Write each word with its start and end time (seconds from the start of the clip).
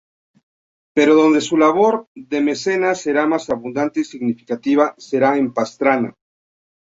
Pero 0.95 1.13
donde 1.13 1.41
su 1.41 1.57
labor 1.57 2.07
de 2.15 2.41
mecenas 2.41 3.01
será 3.01 3.27
más 3.27 3.51
abundante 3.51 3.99
y 3.99 4.03
significativa 4.03 4.95
será 4.97 5.37
en 5.37 5.53
Pastrana. 5.53 6.15